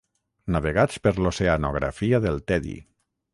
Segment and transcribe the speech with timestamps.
[0.55, 2.75] Navegats per l'oceanografia del tedi.